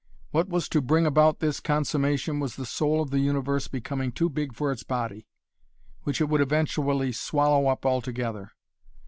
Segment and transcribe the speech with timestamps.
[0.31, 4.31] What was to bring about this consummation was the soul of the universe becoming too
[4.31, 5.27] big for its body,
[6.05, 8.49] which it would eventually swallow up altogether.